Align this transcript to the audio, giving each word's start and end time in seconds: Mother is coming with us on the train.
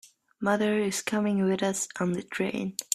Mother 0.39 0.79
is 0.79 1.03
coming 1.03 1.43
with 1.47 1.61
us 1.61 1.87
on 1.99 2.13
the 2.13 2.23
train. 2.23 2.75